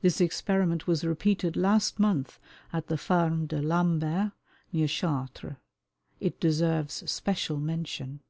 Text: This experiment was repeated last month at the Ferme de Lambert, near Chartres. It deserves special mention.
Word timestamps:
This 0.00 0.22
experiment 0.22 0.86
was 0.86 1.04
repeated 1.04 1.54
last 1.54 1.98
month 1.98 2.38
at 2.72 2.86
the 2.86 2.96
Ferme 2.96 3.44
de 3.44 3.60
Lambert, 3.60 4.32
near 4.72 4.88
Chartres. 4.88 5.56
It 6.18 6.40
deserves 6.40 7.02
special 7.12 7.58
mention. 7.58 8.20